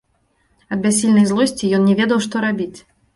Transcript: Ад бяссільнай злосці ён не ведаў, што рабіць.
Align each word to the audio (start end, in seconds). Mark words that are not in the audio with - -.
Ад 0.75 0.79
бяссільнай 0.85 1.27
злосці 1.31 1.69
ён 1.81 1.85
не 1.91 1.95
ведаў, 1.99 2.23
што 2.27 2.35
рабіць. 2.47 2.79